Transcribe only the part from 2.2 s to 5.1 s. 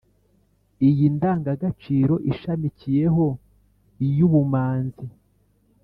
ishamikiyeho iy’ubumanzi,